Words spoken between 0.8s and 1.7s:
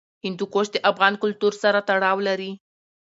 افغان کلتور